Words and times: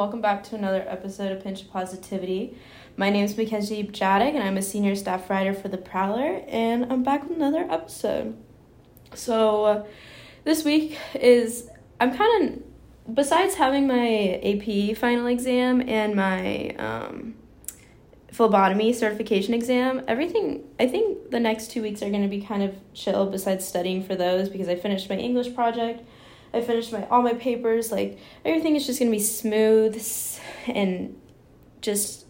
welcome 0.00 0.22
back 0.22 0.42
to 0.42 0.54
another 0.54 0.82
episode 0.88 1.30
of 1.30 1.44
Pinch 1.44 1.60
of 1.60 1.70
Positivity. 1.70 2.56
My 2.96 3.10
name 3.10 3.26
is 3.26 3.34
MacKenzie 3.34 3.92
Jadick, 3.92 4.32
and 4.32 4.42
I'm 4.42 4.56
a 4.56 4.62
senior 4.62 4.96
staff 4.96 5.28
writer 5.28 5.52
for 5.52 5.68
The 5.68 5.76
Prowler, 5.76 6.42
and 6.48 6.90
I'm 6.90 7.02
back 7.02 7.28
with 7.28 7.36
another 7.36 7.66
episode. 7.70 8.34
So, 9.12 9.64
uh, 9.66 9.86
this 10.44 10.64
week 10.64 10.96
is, 11.12 11.68
I'm 12.00 12.16
kind 12.16 12.48
of, 12.48 13.14
besides 13.14 13.56
having 13.56 13.86
my 13.86 14.40
AP 14.42 14.96
final 14.96 15.26
exam 15.26 15.86
and 15.86 16.16
my 16.16 16.70
um, 16.78 17.34
phlebotomy 18.32 18.94
certification 18.94 19.52
exam, 19.52 20.02
everything, 20.08 20.64
I 20.78 20.86
think 20.86 21.30
the 21.30 21.40
next 21.40 21.72
two 21.72 21.82
weeks 21.82 22.02
are 22.02 22.08
going 22.08 22.22
to 22.22 22.28
be 22.28 22.40
kind 22.40 22.62
of 22.62 22.74
chill 22.94 23.26
besides 23.26 23.68
studying 23.68 24.02
for 24.02 24.16
those 24.16 24.48
because 24.48 24.66
I 24.66 24.76
finished 24.76 25.10
my 25.10 25.16
English 25.16 25.54
project 25.54 26.08
I 26.52 26.60
finished 26.60 26.92
my 26.92 27.06
all 27.08 27.22
my 27.22 27.34
papers. 27.34 27.92
Like 27.92 28.18
everything 28.44 28.76
is 28.76 28.86
just 28.86 28.98
gonna 28.98 29.10
be 29.10 29.20
smooth 29.20 30.02
and 30.66 31.20
just 31.80 32.26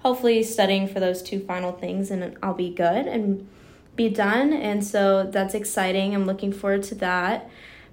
hopefully 0.00 0.42
studying 0.42 0.88
for 0.88 1.00
those 1.00 1.22
two 1.22 1.40
final 1.40 1.72
things, 1.72 2.10
and 2.10 2.36
I'll 2.42 2.54
be 2.54 2.70
good 2.70 3.06
and 3.06 3.48
be 3.94 4.08
done. 4.08 4.52
And 4.52 4.84
so 4.84 5.24
that's 5.24 5.54
exciting. 5.54 6.14
I'm 6.14 6.26
looking 6.26 6.52
forward 6.52 6.82
to 6.84 6.94
that. 6.96 7.50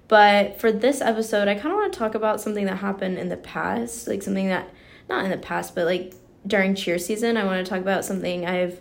But 0.08 0.60
for 0.60 0.72
this 0.72 1.00
episode, 1.00 1.46
I 1.46 1.54
kind 1.54 1.68
of 1.68 1.74
want 1.74 1.92
to 1.92 1.98
talk 1.98 2.14
about 2.16 2.40
something 2.40 2.66
that 2.66 2.78
happened 2.78 3.18
in 3.18 3.28
the 3.28 3.36
past, 3.36 4.08
like 4.08 4.22
something 4.22 4.48
that 4.48 4.68
not 5.08 5.24
in 5.24 5.30
the 5.30 5.38
past, 5.38 5.74
but 5.74 5.86
like 5.86 6.14
during 6.46 6.74
cheer 6.74 6.98
season. 6.98 7.36
I 7.36 7.44
want 7.44 7.64
to 7.64 7.70
talk 7.70 7.80
about 7.80 8.04
something 8.04 8.44
I've 8.44 8.80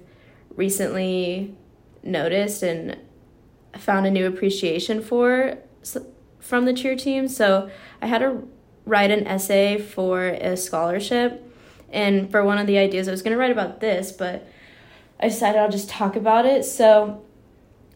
recently 0.56 1.56
noticed 2.02 2.64
and 2.64 2.98
found 3.78 4.08
a 4.08 4.12
new 4.12 4.26
appreciation 4.26 5.02
for 5.02 5.58
from 6.40 6.66
the 6.66 6.74
cheer 6.74 6.96
team. 6.96 7.28
So 7.28 7.70
I 8.02 8.08
had 8.08 8.20
to 8.20 8.48
write 8.86 9.12
an 9.12 9.28
essay 9.28 9.78
for 9.78 10.28
a 10.28 10.58
scholarship. 10.58 11.46
And 11.92 12.30
for 12.30 12.44
one 12.44 12.58
of 12.58 12.68
the 12.68 12.78
ideas, 12.78 13.08
I 13.08 13.12
was 13.12 13.22
going 13.22 13.34
to 13.34 13.38
write 13.38 13.52
about 13.52 13.80
this, 13.80 14.12
but 14.12 14.48
I 15.20 15.30
decided 15.30 15.60
I'll 15.60 15.70
just 15.70 15.90
talk 15.90 16.16
about 16.16 16.46
it. 16.46 16.64
So 16.64 17.24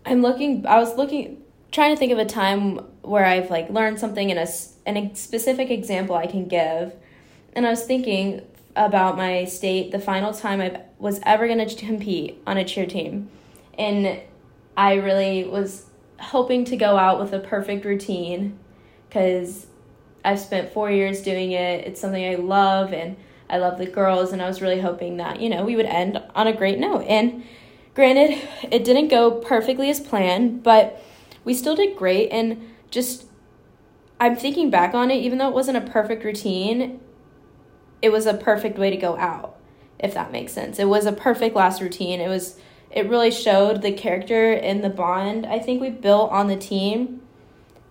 I'm 0.05 0.21
looking, 0.21 0.65
I 0.65 0.79
was 0.79 0.97
looking, 0.97 1.41
trying 1.71 1.93
to 1.93 1.99
think 1.99 2.11
of 2.11 2.17
a 2.17 2.25
time 2.25 2.79
where 3.01 3.25
I've 3.25 3.49
like 3.49 3.69
learned 3.69 3.99
something 3.99 4.29
in 4.29 4.37
a, 4.37 4.47
in 4.85 4.97
a 4.97 5.15
specific 5.15 5.69
example 5.69 6.15
I 6.15 6.27
can 6.27 6.47
give. 6.47 6.93
And 7.53 7.65
I 7.65 7.69
was 7.69 7.85
thinking 7.85 8.41
about 8.75 9.15
my 9.15 9.45
state, 9.45 9.91
the 9.91 9.99
final 9.99 10.33
time 10.33 10.59
I 10.59 10.81
was 10.97 11.19
ever 11.23 11.47
going 11.47 11.65
to 11.65 11.75
compete 11.75 12.41
on 12.47 12.57
a 12.57 12.65
cheer 12.65 12.87
team. 12.87 13.29
And 13.77 14.19
I 14.75 14.95
really 14.95 15.43
was 15.43 15.85
hoping 16.19 16.65
to 16.65 16.77
go 16.77 16.97
out 16.97 17.19
with 17.19 17.33
a 17.33 17.39
perfect 17.39 17.85
routine 17.85 18.57
because 19.07 19.67
I've 20.25 20.39
spent 20.39 20.73
four 20.73 20.89
years 20.89 21.21
doing 21.21 21.51
it. 21.51 21.85
It's 21.85 21.99
something 21.99 22.23
I 22.23 22.35
love 22.35 22.93
and 22.93 23.17
I 23.49 23.57
love 23.57 23.77
the 23.77 23.85
girls, 23.85 24.31
and 24.31 24.41
I 24.41 24.47
was 24.47 24.61
really 24.61 24.79
hoping 24.79 25.17
that, 25.17 25.39
you 25.39 25.49
know, 25.49 25.63
we 25.63 25.75
would 25.75 25.85
end 25.85 26.19
on 26.33 26.47
a 26.47 26.53
great 26.53 26.79
note. 26.79 27.01
And 27.01 27.43
granted, 27.93 28.41
it 28.71 28.83
didn't 28.83 29.09
go 29.09 29.31
perfectly 29.31 29.89
as 29.89 29.99
planned, 29.99 30.63
but 30.63 31.03
we 31.43 31.53
still 31.53 31.75
did 31.75 31.95
great. 31.95 32.29
And 32.31 32.69
just, 32.89 33.25
I'm 34.19 34.35
thinking 34.35 34.71
back 34.71 34.95
on 34.95 35.11
it, 35.11 35.17
even 35.17 35.37
though 35.37 35.49
it 35.49 35.53
wasn't 35.53 35.77
a 35.77 35.81
perfect 35.81 36.23
routine, 36.23 36.99
it 38.01 38.11
was 38.11 38.25
a 38.25 38.33
perfect 38.33 38.79
way 38.79 38.89
to 38.89 38.97
go 38.97 39.17
out, 39.17 39.57
if 39.99 40.13
that 40.15 40.31
makes 40.31 40.53
sense. 40.53 40.79
It 40.79 40.87
was 40.87 41.05
a 41.05 41.11
perfect 41.11 41.55
last 41.55 41.79
routine. 41.81 42.21
It 42.21 42.29
was 42.29 42.57
it 42.93 43.09
really 43.09 43.31
showed 43.31 43.81
the 43.81 43.91
character 43.91 44.53
and 44.53 44.83
the 44.83 44.89
bond 44.89 45.45
I 45.45 45.59
think 45.59 45.81
we 45.81 45.89
built 45.89 46.31
on 46.31 46.47
the 46.47 46.55
team. 46.55 47.21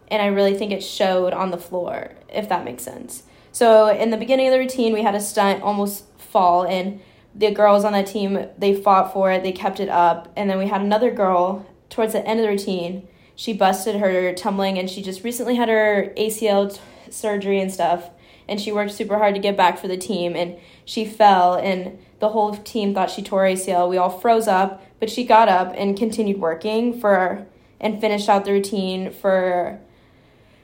And 0.08 0.22
I 0.22 0.26
really 0.26 0.54
think 0.54 0.72
it 0.72 0.82
showed 0.82 1.32
on 1.32 1.50
the 1.50 1.58
floor, 1.58 2.12
if 2.28 2.48
that 2.48 2.64
makes 2.64 2.82
sense. 2.82 3.22
So 3.50 3.88
in 3.88 4.10
the 4.10 4.16
beginning 4.16 4.46
of 4.46 4.52
the 4.52 4.58
routine, 4.58 4.92
we 4.92 5.02
had 5.02 5.14
a 5.14 5.20
stunt 5.20 5.62
almost 5.62 6.04
fall, 6.18 6.64
and 6.64 7.00
the 7.34 7.50
girls 7.50 7.84
on 7.84 7.92
that 7.92 8.06
team 8.06 8.46
they 8.58 8.74
fought 8.74 9.12
for 9.12 9.30
it, 9.30 9.42
they 9.42 9.52
kept 9.52 9.80
it 9.80 9.88
up, 9.88 10.30
and 10.36 10.48
then 10.48 10.58
we 10.58 10.68
had 10.68 10.80
another 10.80 11.10
girl 11.10 11.66
towards 11.91 12.12
the 12.12 12.26
end 12.26 12.41
of 12.41 12.44
the 12.44 12.50
routine. 12.50 13.06
She 13.36 13.52
busted 13.52 13.96
her 13.96 14.32
tumbling, 14.34 14.78
and 14.78 14.88
she 14.88 15.02
just 15.02 15.24
recently 15.24 15.56
had 15.56 15.68
her 15.68 16.12
ACL 16.16 16.74
t- 16.74 16.80
surgery 17.10 17.60
and 17.60 17.72
stuff, 17.72 18.10
and 18.48 18.60
she 18.60 18.72
worked 18.72 18.92
super 18.92 19.18
hard 19.18 19.34
to 19.34 19.41
get 19.41 19.56
back 19.56 19.78
for 19.78 19.88
the 19.88 19.96
team, 19.96 20.34
and 20.36 20.58
she 20.84 21.04
fell, 21.04 21.54
and 21.54 21.98
the 22.18 22.30
whole 22.30 22.54
team 22.54 22.94
thought 22.94 23.10
she 23.10 23.22
tore 23.22 23.44
ACL. 23.44 23.88
We 23.88 23.98
all 23.98 24.10
froze 24.10 24.48
up, 24.48 24.82
but 25.02 25.10
she 25.10 25.24
got 25.24 25.48
up 25.48 25.74
and 25.76 25.98
continued 25.98 26.38
working 26.38 27.00
for 27.00 27.44
and 27.80 28.00
finished 28.00 28.28
out 28.28 28.44
the 28.44 28.52
routine 28.52 29.10
for 29.10 29.80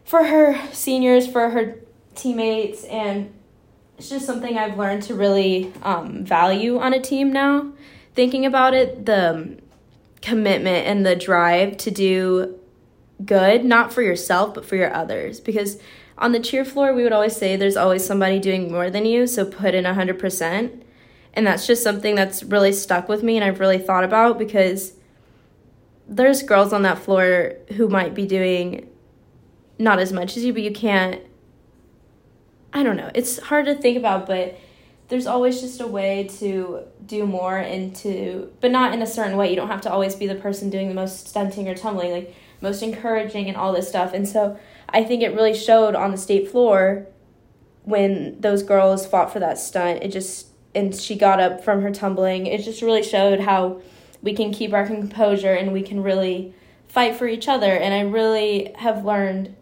for 0.05 0.23
her 0.23 0.57
seniors, 0.73 1.27
for 1.27 1.51
her 1.51 1.81
teammates, 2.15 2.85
and 2.85 3.35
it's 3.99 4.09
just 4.09 4.25
something 4.27 4.57
I've 4.57 4.79
learned 4.79 5.03
to 5.03 5.15
really 5.15 5.73
um, 5.83 6.25
value 6.25 6.79
on 6.79 6.95
a 6.95 7.01
team 7.01 7.33
now. 7.33 7.73
Thinking 8.15 8.47
about 8.47 8.75
it, 8.75 9.07
the 9.07 9.59
commitment 10.23 10.87
and 10.87 11.05
the 11.05 11.17
drive 11.17 11.77
to 11.79 11.91
do 11.91 12.61
good, 13.25 13.65
not 13.65 13.93
for 13.93 14.03
yourself, 14.03 14.55
but 14.55 14.65
for 14.65 14.77
your 14.77 14.95
others. 14.95 15.41
Because 15.41 15.81
on 16.17 16.31
the 16.31 16.39
cheer 16.39 16.65
floor, 16.65 16.95
we 16.95 17.03
would 17.03 17.13
always 17.13 17.35
say 17.35 17.57
there's 17.57 17.77
always 17.77 18.07
somebody 18.07 18.39
doing 18.39 18.71
more 18.71 18.89
than 18.89 19.05
you, 19.05 19.27
so 19.27 19.45
put 19.45 19.75
in 19.75 19.85
100%. 19.85 20.85
And 21.39 21.47
that's 21.47 21.69
just 21.69 21.85
something 21.85 22.17
that's 22.17 22.43
really 22.43 22.73
stuck 22.73 23.09
with 23.09 23.23
me 23.23 23.37
and 23.37 23.45
I've 23.45 23.61
really 23.61 23.79
thought 23.79 24.03
about 24.03 24.41
because 24.41 24.95
there's 26.09 26.43
girls 26.43 26.73
on 26.73 26.83
that 26.83 26.99
floor 26.99 27.53
who 27.77 27.89
might 27.89 28.13
be 28.13 28.27
doing 28.27 28.89
not 29.79 30.01
as 30.01 30.13
much 30.13 30.37
as 30.37 30.45
you, 30.45 30.53
but 30.53 30.63
you 30.63 30.73
can't. 30.73 31.23
I 32.73 32.83
don't 32.83 32.97
know. 32.97 33.13
It's 33.15 33.39
hard 33.39 33.67
to 33.67 33.77
think 33.77 33.97
about, 33.97 34.27
but 34.27 34.59
there's 35.07 35.29
always 35.29 35.61
just 35.61 35.81
a 35.81 35.87
way 35.87 36.29
to 36.41 36.81
do 37.07 37.25
more 37.25 37.57
and 37.57 37.95
to, 37.97 38.53
but 38.61 38.73
not 38.73 38.93
in 38.93 39.01
a 39.01 39.07
certain 39.07 39.37
way. 39.37 39.49
You 39.49 39.55
don't 39.55 39.69
have 39.69 39.83
to 39.83 39.93
always 39.93 40.17
be 40.17 40.27
the 40.27 40.35
person 40.35 40.71
doing 40.71 40.89
the 40.89 40.95
most 40.95 41.29
stunting 41.29 41.69
or 41.69 41.77
tumbling, 41.77 42.11
like 42.11 42.35
most 42.61 42.83
encouraging 42.83 43.47
and 43.47 43.57
all 43.57 43.73
this 43.73 43.87
stuff. 43.87 44.13
And 44.13 44.29
so 44.29 44.59
I 44.89 45.05
think 45.05 45.23
it 45.23 45.37
really 45.37 45.55
showed 45.55 45.95
on 45.95 46.11
the 46.11 46.19
state 46.19 46.51
floor 46.51 47.07
when 47.85 48.41
those 48.41 48.65
girls 48.65 49.07
fought 49.07 49.33
for 49.33 49.39
that 49.39 49.57
stunt. 49.57 50.03
It 50.03 50.09
just 50.09 50.48
and 50.75 50.95
she 50.95 51.17
got 51.17 51.41
up 51.41 51.65
from 51.65 51.83
her 51.83 51.91
tumbling. 51.91 52.47
It 52.47 52.63
just 52.63 52.83
really 52.83 53.03
showed 53.03 53.41
how 53.41 53.81
we 54.23 54.35
can 54.35 54.53
keep 54.53 54.73
our 54.73 54.87
composure 54.87 55.55
and 55.55 55.73
we 55.73 55.83
can 55.83 56.03
really 56.03 56.55
fight 56.89 57.17
for 57.17 57.27
each 57.27 57.49
other. 57.49 57.73
And 57.73 57.95
I 57.95 58.01
really 58.01 58.73
have 58.77 59.05
learned 59.05 59.55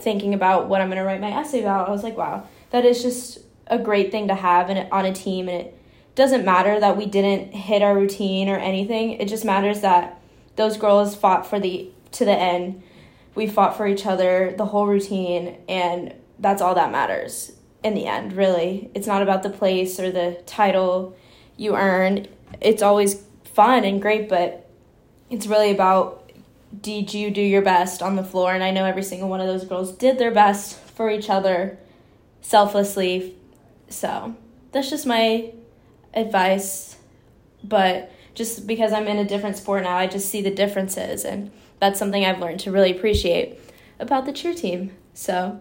thinking 0.00 0.34
about 0.34 0.68
what 0.68 0.80
I'm 0.80 0.88
going 0.88 0.98
to 0.98 1.04
write 1.04 1.20
my 1.20 1.30
essay 1.30 1.60
about. 1.60 1.88
I 1.88 1.92
was 1.92 2.02
like, 2.02 2.16
wow, 2.16 2.46
that 2.70 2.84
is 2.84 3.02
just 3.02 3.38
a 3.66 3.78
great 3.78 4.10
thing 4.10 4.28
to 4.28 4.34
have 4.34 4.70
in, 4.70 4.88
on 4.90 5.04
a 5.04 5.12
team. 5.12 5.48
And 5.48 5.66
it 5.66 5.78
doesn't 6.14 6.44
matter 6.44 6.80
that 6.80 6.96
we 6.96 7.06
didn't 7.06 7.52
hit 7.52 7.82
our 7.82 7.94
routine 7.94 8.48
or 8.48 8.56
anything. 8.56 9.12
It 9.12 9.28
just 9.28 9.44
matters 9.44 9.80
that 9.80 10.20
those 10.56 10.76
girls 10.76 11.14
fought 11.14 11.46
for 11.46 11.60
the 11.60 11.90
to 12.12 12.24
the 12.24 12.36
end. 12.36 12.82
We 13.34 13.46
fought 13.46 13.76
for 13.76 13.86
each 13.86 14.06
other 14.06 14.54
the 14.56 14.64
whole 14.66 14.86
routine, 14.86 15.58
and 15.68 16.14
that's 16.40 16.60
all 16.60 16.74
that 16.74 16.90
matters 16.90 17.52
in 17.82 17.94
the 17.94 18.06
end, 18.06 18.32
really. 18.32 18.90
It's 18.94 19.06
not 19.06 19.22
about 19.22 19.42
the 19.42 19.50
place 19.50 19.98
or 20.00 20.10
the 20.10 20.42
title 20.46 21.16
you 21.56 21.76
earned. 21.76 22.28
It's 22.60 22.82
always 22.82 23.24
fun 23.44 23.84
and 23.84 24.00
great, 24.00 24.28
but 24.28 24.68
it's 25.30 25.46
really 25.46 25.70
about 25.70 26.30
did 26.80 27.14
you 27.14 27.30
do 27.30 27.40
your 27.40 27.62
best 27.62 28.02
on 28.02 28.16
the 28.16 28.24
floor? 28.24 28.52
And 28.52 28.62
I 28.62 28.70
know 28.70 28.84
every 28.84 29.02
single 29.02 29.28
one 29.28 29.40
of 29.40 29.46
those 29.46 29.64
girls 29.64 29.92
did 29.92 30.18
their 30.18 30.30
best 30.30 30.78
for 30.78 31.10
each 31.10 31.30
other 31.30 31.78
selflessly. 32.42 33.34
So 33.88 34.34
that's 34.72 34.90
just 34.90 35.06
my 35.06 35.52
advice. 36.12 36.96
But 37.64 38.12
just 38.34 38.66
because 38.66 38.92
I'm 38.92 39.08
in 39.08 39.18
a 39.18 39.24
different 39.24 39.56
sport 39.56 39.82
now, 39.84 39.96
I 39.96 40.06
just 40.06 40.28
see 40.28 40.42
the 40.42 40.50
differences. 40.50 41.24
And 41.24 41.50
that's 41.80 41.98
something 41.98 42.24
I've 42.24 42.38
learned 42.38 42.60
to 42.60 42.70
really 42.70 42.96
appreciate 42.96 43.58
about 43.98 44.26
the 44.26 44.32
cheer 44.32 44.54
team. 44.54 44.92
So 45.14 45.60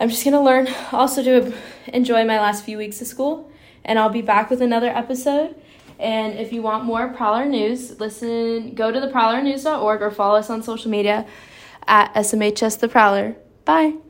I'm 0.00 0.08
just 0.08 0.24
going 0.24 0.34
to 0.34 0.40
learn 0.40 0.68
also 0.92 1.22
to 1.22 1.54
enjoy 1.88 2.24
my 2.24 2.40
last 2.40 2.64
few 2.64 2.78
weeks 2.78 3.00
of 3.00 3.06
school, 3.06 3.50
and 3.84 3.98
I'll 3.98 4.10
be 4.10 4.22
back 4.22 4.50
with 4.50 4.60
another 4.60 4.88
episode. 4.88 5.54
And 5.98 6.38
if 6.38 6.52
you 6.52 6.62
want 6.62 6.84
more 6.84 7.08
Prowler 7.08 7.46
news, 7.46 8.00
listen, 8.00 8.74
go 8.74 8.90
to 8.90 9.00
theprowlernews.org 9.00 10.02
or 10.02 10.10
follow 10.10 10.38
us 10.38 10.50
on 10.50 10.62
social 10.62 10.90
media 10.90 11.26
at 11.86 12.12
SMHS 12.14 12.80
The 12.80 12.88
Prowler. 12.88 13.36
Bye. 13.64 14.03